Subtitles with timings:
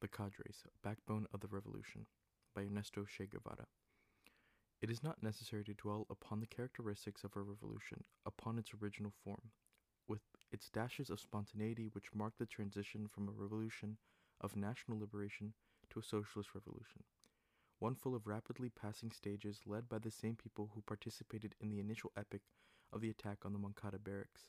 [0.00, 2.06] The Cadres, Backbone of the Revolution
[2.54, 3.66] by Ernesto Che Guevara.
[4.80, 9.12] It is not necessary to dwell upon the characteristics of a revolution, upon its original
[9.22, 9.50] form,
[10.08, 13.98] with its dashes of spontaneity which mark the transition from a revolution
[14.40, 15.52] of national liberation
[15.90, 17.04] to a socialist revolution,
[17.78, 21.78] one full of rapidly passing stages led by the same people who participated in the
[21.78, 22.48] initial epoch
[22.90, 24.48] of the attack on the Moncada barracks.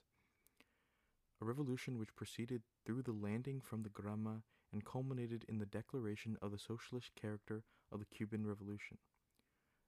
[1.42, 6.38] A revolution which proceeded through the landing from the Granma and culminated in the declaration
[6.42, 8.98] of the socialist character of the Cuban Revolution.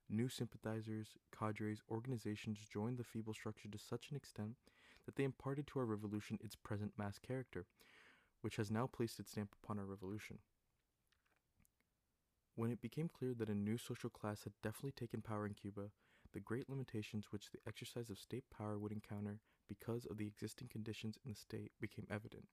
[0.09, 4.55] New sympathizers, cadres, organizations joined the feeble structure to such an extent
[5.05, 7.65] that they imparted to our revolution its present mass character,
[8.41, 10.39] which has now placed its stamp upon our revolution.
[12.55, 15.89] When it became clear that a new social class had definitely taken power in Cuba,
[16.33, 20.67] the great limitations which the exercise of state power would encounter because of the existing
[20.67, 22.45] conditions in the state became evident.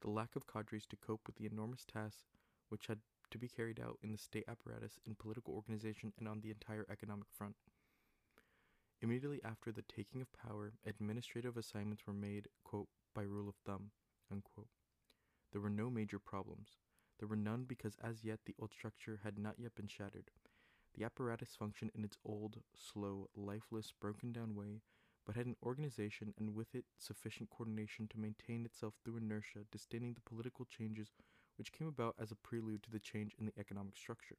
[0.00, 2.24] The lack of cadres to cope with the enormous tasks
[2.68, 3.00] which had
[3.30, 6.86] to be carried out in the state apparatus, in political organization, and on the entire
[6.88, 7.56] economic front.
[9.00, 13.90] Immediately after the taking of power, administrative assignments were made, quote, by rule of thumb,
[14.30, 14.68] unquote.
[15.52, 16.78] There were no major problems.
[17.18, 20.30] There were none because as yet the old structure had not yet been shattered.
[20.94, 24.82] The apparatus functioned in its old, slow, lifeless, broken down way,
[25.26, 30.14] but had an organization and with it sufficient coordination to maintain itself through inertia, disdaining
[30.14, 31.10] the political changes
[31.56, 34.36] which came about as a prelude to the change in the economic structure.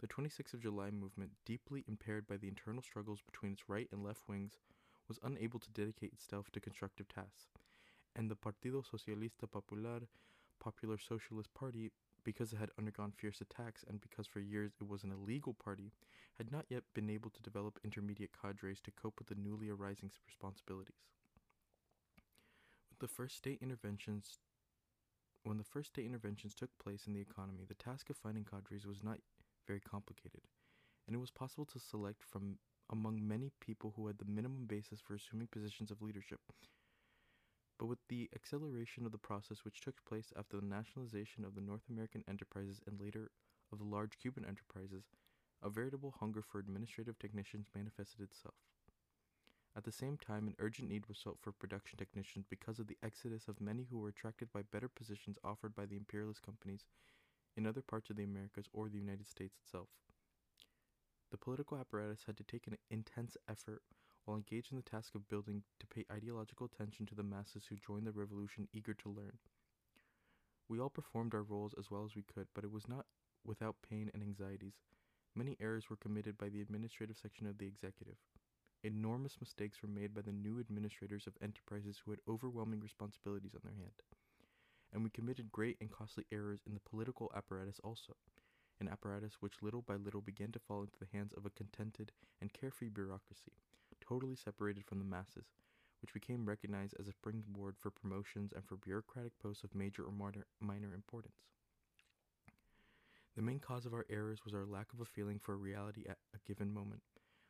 [0.00, 4.02] The 26th of July movement, deeply impaired by the internal struggles between its right and
[4.02, 4.58] left wings,
[5.06, 7.46] was unable to dedicate itself to constructive tasks,
[8.16, 10.00] and the Partido Socialista Popular,
[10.58, 11.92] Popular Socialist Party,
[12.24, 15.92] because it had undergone fierce attacks and because for years it was an illegal party,
[16.38, 20.10] had not yet been able to develop intermediate cadres to cope with the newly arising
[20.26, 21.04] responsibilities.
[22.90, 24.38] With the first state interventions
[25.44, 28.86] when the first state interventions took place in the economy, the task of finding cadres
[28.86, 29.18] was not
[29.66, 30.42] very complicated,
[31.06, 32.58] and it was possible to select from
[32.90, 36.40] among many people who had the minimum basis for assuming positions of leadership.
[37.82, 41.60] But with the acceleration of the process which took place after the nationalization of the
[41.60, 43.32] North American enterprises and later
[43.72, 45.10] of the large Cuban enterprises,
[45.60, 48.54] a veritable hunger for administrative technicians manifested itself.
[49.74, 52.98] At the same time, an urgent need was felt for production technicians because of the
[53.02, 56.84] exodus of many who were attracted by better positions offered by the imperialist companies
[57.56, 59.88] in other parts of the Americas or the United States itself.
[61.32, 63.82] The political apparatus had to take an intense effort
[64.24, 67.76] while engaged in the task of building to pay ideological attention to the masses who
[67.76, 69.38] joined the revolution eager to learn.
[70.68, 73.06] We all performed our roles as well as we could, but it was not
[73.44, 74.74] without pain and anxieties.
[75.34, 78.16] Many errors were committed by the administrative section of the executive.
[78.84, 83.60] Enormous mistakes were made by the new administrators of enterprises who had overwhelming responsibilities on
[83.64, 84.02] their hand.
[84.92, 88.16] And we committed great and costly errors in the political apparatus also,
[88.80, 92.12] an apparatus which little by little began to fall into the hands of a contented
[92.40, 93.52] and carefree bureaucracy,
[94.12, 95.46] totally separated from the masses,
[96.02, 100.12] which became recognized as a springboard for promotions and for bureaucratic posts of major or
[100.60, 101.34] minor importance.
[103.34, 106.18] The main cause of our errors was our lack of a feeling for reality at
[106.34, 107.00] a given moment,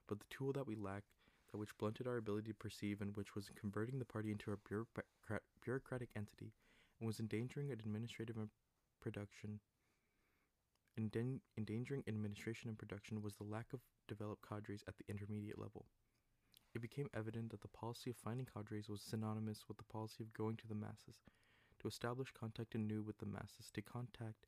[0.06, 1.10] but the tool that we lacked
[1.50, 4.56] that which blunted our ability to perceive and which was converting the party into a
[4.56, 6.52] bureaucrat- bureaucratic entity
[7.00, 8.50] and was endangering administrative and
[9.00, 9.58] production
[11.58, 15.86] endangering administration and production was the lack of developed cadres at the intermediate level.
[16.74, 20.32] It became evident that the policy of finding cadres was synonymous with the policy of
[20.32, 21.16] going to the masses,
[21.78, 24.46] to establish contact anew with the masses, to contact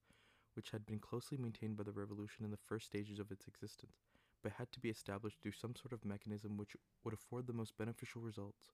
[0.55, 4.05] which had been closely maintained by the revolution in the first stages of its existence,
[4.43, 7.77] but had to be established through some sort of mechanism which would afford the most
[7.77, 8.71] beneficial results,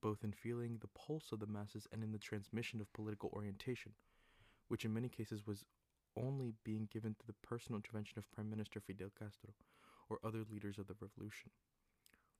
[0.00, 3.92] both in feeling the pulse of the masses and in the transmission of political orientation,
[4.68, 5.64] which in many cases was
[6.16, 9.50] only being given through the personal intervention of Prime Minister Fidel Castro
[10.08, 11.50] or other leaders of the revolution.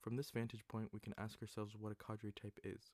[0.05, 2.93] From this vantage point, we can ask ourselves what a cadre type is.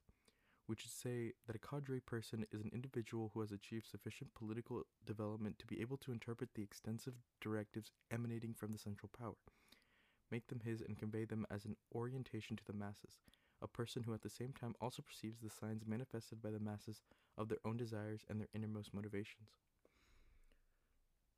[0.69, 4.85] We should say that a cadre person is an individual who has achieved sufficient political
[5.05, 9.35] development to be able to interpret the extensive directives emanating from the central power,
[10.31, 13.19] make them his, and convey them as an orientation to the masses.
[13.61, 17.03] A person who at the same time also perceives the signs manifested by the masses
[17.37, 19.49] of their own desires and their innermost motivations.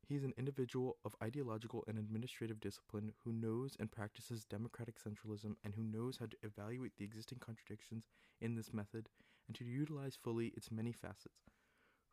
[0.07, 5.55] He is an individual of ideological and administrative discipline who knows and practices democratic centralism
[5.63, 8.05] and who knows how to evaluate the existing contradictions
[8.41, 9.07] in this method
[9.47, 11.49] and to utilize fully its many facets,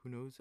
[0.03, 0.41] who knows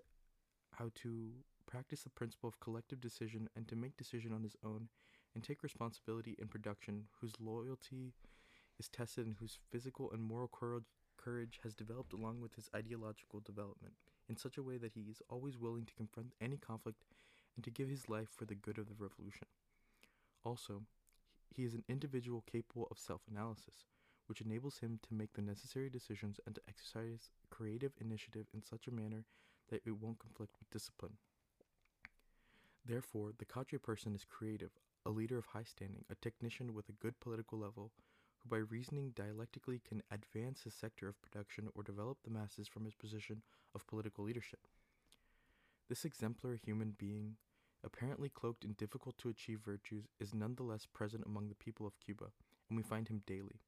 [0.76, 1.32] how to
[1.66, 4.88] practice the principle of collective decision and to make decision on his own
[5.34, 8.14] and take responsibility in production, whose loyalty
[8.80, 10.50] is tested and whose physical and moral
[11.18, 13.94] courage has developed along with his ideological development
[14.30, 17.04] in such a way that he is always willing to confront any conflict
[17.60, 19.46] and to give his life for the good of the revolution.
[20.46, 20.84] Also,
[21.54, 23.84] he is an individual capable of self analysis,
[24.28, 28.88] which enables him to make the necessary decisions and to exercise creative initiative in such
[28.88, 29.26] a manner
[29.70, 31.18] that it won't conflict with discipline.
[32.86, 34.72] Therefore, the cadre person is creative,
[35.06, 37.92] a leader of high standing, a technician with a good political level,
[38.38, 42.86] who by reasoning dialectically can advance his sector of production or develop the masses from
[42.86, 43.42] his position
[43.76, 44.62] of political leadership.
[45.90, 47.36] This exemplary human being,
[47.84, 52.26] apparently cloaked in difficult to achieve virtues, is nonetheless present among the people of Cuba,
[52.70, 53.62] and we find him daily.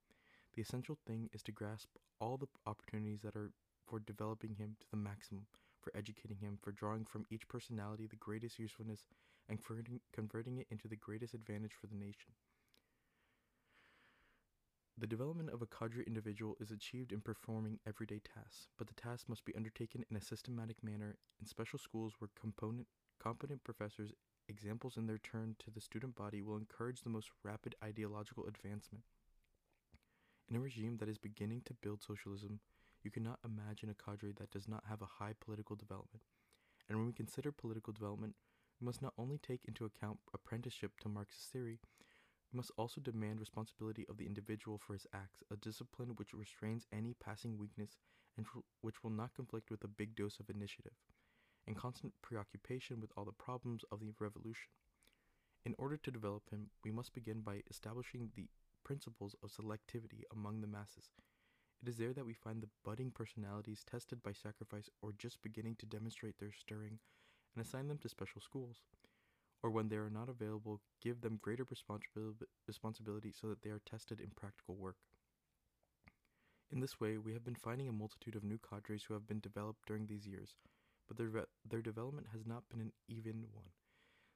[0.54, 3.52] The essential thing is to grasp all the opportunities that are
[3.88, 5.48] for developing him to the maximum,
[5.82, 9.06] for educating him, for drawing from each personality the greatest usefulness,
[9.50, 9.60] and
[10.14, 12.32] converting it into the greatest advantage for the nation.
[14.98, 19.28] The development of a cadre individual is achieved in performing everyday tasks, but the tasks
[19.28, 22.88] must be undertaken in a systematic manner in special schools where component,
[23.22, 24.12] competent professors,
[24.48, 29.04] examples in their turn to the student body, will encourage the most rapid ideological advancement.
[30.50, 32.60] In a regime that is beginning to build socialism,
[33.04, 36.24] you cannot imagine a cadre that does not have a high political development.
[36.90, 38.36] And when we consider political development,
[38.80, 41.80] we must not only take into account apprenticeship to Marxist theory,
[42.52, 46.86] we must also demand responsibility of the individual for his acts, a discipline which restrains
[46.92, 47.98] any passing weakness
[48.36, 48.46] and
[48.82, 50.94] which will not conflict with a big dose of initiative,
[51.68, 54.70] and constant preoccupation with all the problems of the revolution.
[55.66, 58.48] In order to develop him, we must begin by establishing the
[58.84, 61.12] principles of selectivity among the masses.
[61.82, 65.76] It is there that we find the budding personalities tested by sacrifice or just beginning
[65.78, 67.00] to demonstrate their stirring
[67.56, 68.82] and assign them to special schools
[69.64, 71.66] or when they are not available, give them greater
[72.68, 74.98] responsibility so that they are tested in practical work.
[76.72, 79.40] In this way, we have been finding a multitude of new cadres who have been
[79.40, 80.56] developed during these years,
[81.12, 83.66] but their, their development has not been an even one.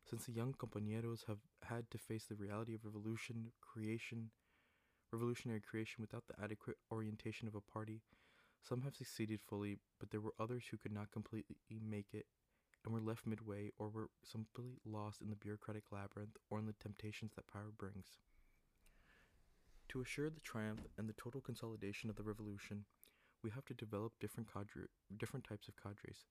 [0.03, 4.29] Since the young compañeros have had to face the reality of revolution, creation,
[5.13, 8.01] revolutionary creation without the adequate orientation of a party,
[8.61, 12.25] some have succeeded fully, but there were others who could not completely make it
[12.83, 16.73] and were left midway or were simply lost in the bureaucratic labyrinth or in the
[16.73, 18.19] temptations that power brings.
[19.89, 22.83] To assure the triumph and the total consolidation of the revolution,
[23.41, 24.87] we have to develop different cadre,
[25.17, 26.25] different types of cadres.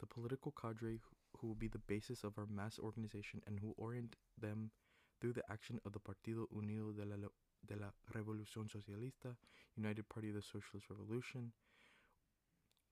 [0.00, 1.00] The political cadre
[1.36, 4.70] who will be the basis of our mass organization and who orient them
[5.20, 7.16] through the action of the Partido Unido de la,
[7.66, 9.36] de la Revolución Socialista,
[9.76, 11.52] United Party of the Socialist Revolution,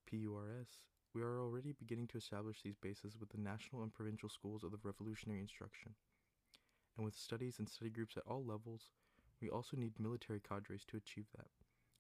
[0.07, 0.81] PURS,
[1.15, 4.71] we are already beginning to establish these bases with the national and provincial schools of
[4.71, 5.95] the revolutionary instruction.
[6.97, 8.91] And with studies and study groups at all levels,
[9.41, 11.49] we also need military cadres to achieve that.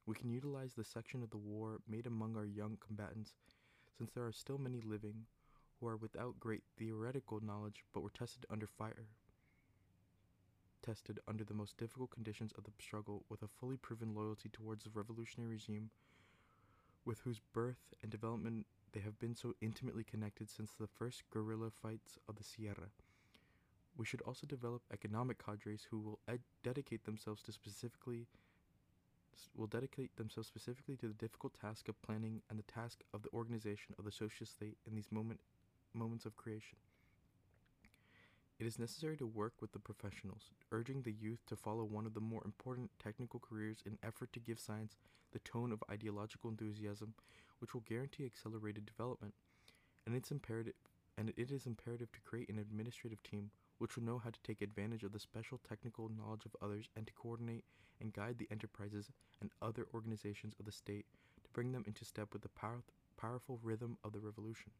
[0.06, 3.34] We can utilize the section of the war made among our young combatants,
[3.96, 5.26] since there are still many living
[5.80, 9.06] who are without great theoretical knowledge but were tested under fire,
[10.82, 14.84] tested under the most difficult conditions of the struggle with a fully proven loyalty towards
[14.84, 15.90] the revolutionary regime
[17.04, 21.70] with whose birth and development they have been so intimately connected since the first guerrilla
[21.70, 22.90] fights of the Sierra.
[23.96, 28.26] We should also develop economic cadres who will ed- dedicate themselves to specifically
[29.54, 33.30] will dedicate themselves specifically to the difficult task of planning and the task of the
[33.32, 35.40] organization of the socialist state in these moment,
[35.94, 36.78] moments of creation.
[38.58, 42.14] It is necessary to work with the professionals, urging the youth to follow one of
[42.14, 44.96] the more important technical careers in effort to give science
[45.32, 47.12] the tone of ideological enthusiasm
[47.58, 49.34] which will guarantee accelerated development.
[50.06, 50.74] And it's imperative
[51.18, 54.62] and it is imperative to create an administrative team which will know how to take
[54.62, 57.64] advantage of the special technical knowledge of others and to coordinate
[58.00, 61.06] and guide the enterprises and other organizations of the state
[61.42, 62.82] to bring them into step with the power,
[63.16, 64.70] powerful rhythm of the revolution.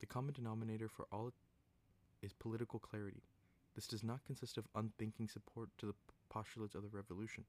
[0.00, 1.32] The common denominator for all
[2.22, 3.22] is political clarity.
[3.74, 5.94] This does not consist of unthinking support to the
[6.28, 7.44] postulates of the revolution,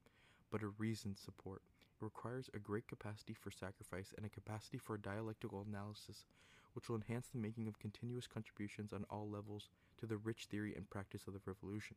[0.51, 1.62] but a reasoned support
[2.00, 6.25] It requires a great capacity for sacrifice and a capacity for dialectical analysis,
[6.74, 9.69] which will enhance the making of continuous contributions on all levels
[10.03, 11.95] to the rich theory and practice of the revolution.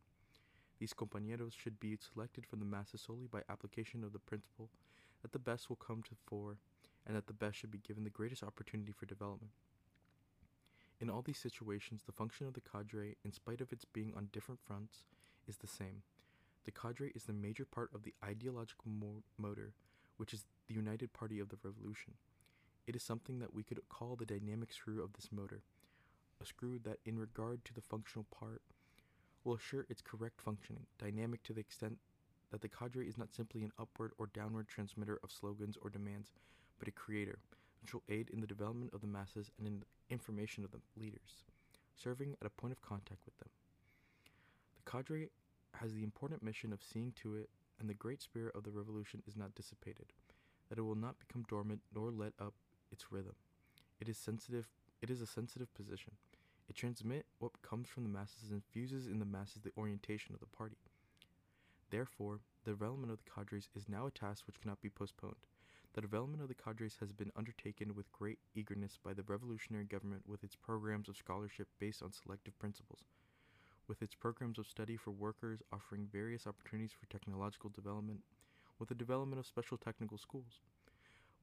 [0.79, 4.71] These compañeros should be selected from the masses solely by application of the principle
[5.23, 6.59] that the best will come to the fore
[7.05, 9.51] and that the best should be given the greatest opportunity for development.
[11.01, 14.29] In all these situations, the function of the cadre, in spite of its being on
[14.33, 15.03] different fronts,
[15.49, 16.03] is the same.
[16.65, 19.73] The cadre is the major part of the ideological mo- motor
[20.17, 22.15] which is the united party of the revolution.
[22.87, 25.63] It is something that we could call the dynamic screw of this motor,
[26.41, 28.63] a screw that, in regard to the functional part,
[29.45, 31.99] will assure its correct functioning, dynamic to the extent
[32.51, 36.31] that the cadre is not simply an upward or downward transmitter of slogans or demands,
[36.79, 37.39] but a creator,
[37.83, 40.81] which will aid in the development of the masses and in the information of the
[40.97, 41.45] leaders,
[41.97, 43.49] serving at a point of contact with them.
[44.77, 45.31] The cadre
[45.75, 47.51] has the important mission of seeing to it
[47.81, 50.13] and the great spirit of the revolution is not dissipated,
[50.69, 52.55] that it will not become dormant nor let up
[52.91, 53.35] its rhythm.
[54.01, 54.69] It is sensitive
[55.03, 56.13] it is a sensitive position.
[56.69, 60.41] It transmits what comes from the masses and fuses in the masses the orientation of
[60.41, 60.77] the party.
[61.91, 65.47] Therefore, the development of the cadres is now a task which cannot be postponed.
[65.95, 70.29] The development of the cadres has been undertaken with great eagerness by the revolutionary government
[70.29, 73.05] with its programs of scholarship based on selective principles,
[73.87, 78.21] with its programs of study for workers offering various opportunities for technological development,
[78.79, 80.61] with the development of special technical schools,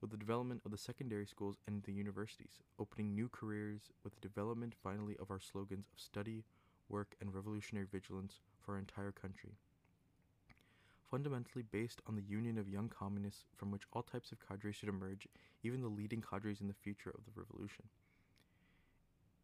[0.00, 4.20] with the development of the secondary schools and the universities, opening new careers, with the
[4.20, 6.44] development finally of our slogans of study,
[6.88, 9.52] work, and revolutionary vigilance for our entire country.
[11.10, 14.88] Fundamentally based on the union of young communists from which all types of cadres should
[14.88, 15.28] emerge,
[15.62, 17.84] even the leading cadres in the future of the revolution.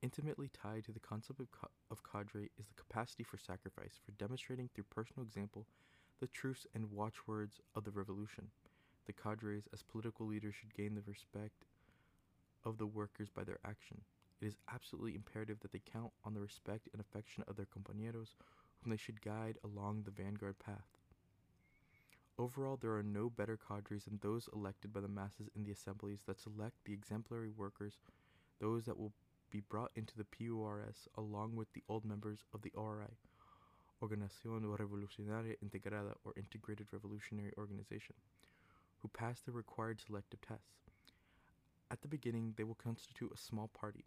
[0.02, 1.48] Intimately tied to the concept of,
[1.90, 5.66] of cadre is the capacity for sacrifice, for demonstrating through personal example
[6.20, 8.48] the truths and watchwords of the revolution.
[9.10, 11.64] The cadres, as political leaders, should gain the respect
[12.64, 14.02] of the workers by their action.
[14.40, 18.36] It is absolutely imperative that they count on the respect and affection of their compañeros,
[18.78, 20.86] whom they should guide along the vanguard path.
[22.38, 26.20] Overall, there are no better cadres than those elected by the masses in the assemblies
[26.28, 27.98] that select the exemplary workers,
[28.60, 29.12] those that will
[29.50, 33.16] be brought into the PURS along with the old members of the ORI,
[34.00, 38.14] Organización Revolucionaria Integrada or Integrated Revolutionary Organization,
[39.02, 40.80] who pass the required selective tests.
[41.90, 44.04] At the beginning, they will constitute a small party,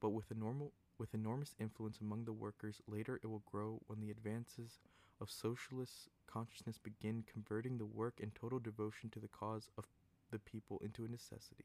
[0.00, 4.10] but with, normal, with enormous influence among the workers, later it will grow when the
[4.10, 4.78] advances
[5.20, 9.84] of socialist consciousness begin converting the work and total devotion to the cause of
[10.30, 11.64] the people into a necessity.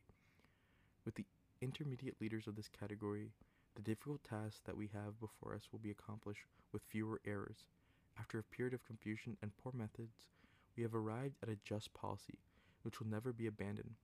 [1.05, 1.25] With the
[1.61, 3.31] intermediate leaders of this category,
[3.75, 7.65] the difficult task that we have before us will be accomplished with fewer errors.
[8.17, 10.27] After a period of confusion and poor methods,
[10.75, 12.39] we have arrived at a just policy,
[12.83, 13.95] which will never be abandoned.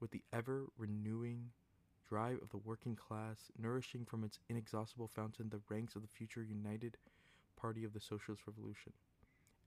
[0.00, 1.50] With the ever renewing
[2.08, 6.42] drive of the working class, nourishing from its inexhaustible fountain the ranks of the future
[6.42, 6.96] united
[7.56, 8.92] party of the Socialist Revolution,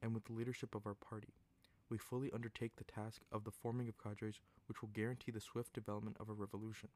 [0.02, 1.34] and with the leadership of our party,
[1.90, 5.74] we fully undertake the task of the forming of cadres which will guarantee the swift
[5.74, 6.90] development of a revolution.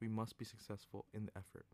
[0.00, 1.66] We must be successful in the effort.